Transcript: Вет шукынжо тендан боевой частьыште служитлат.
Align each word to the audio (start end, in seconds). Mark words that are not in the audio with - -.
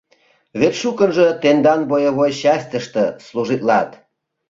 Вет 0.59 0.73
шукынжо 0.81 1.27
тендан 1.41 1.81
боевой 1.89 2.31
частьыште 2.41 3.05
служитлат. 3.27 3.89